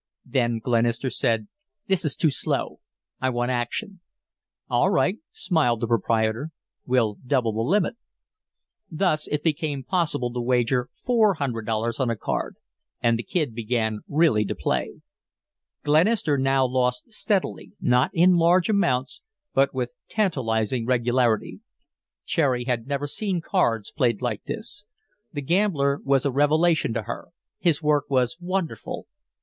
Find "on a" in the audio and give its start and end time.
11.99-12.15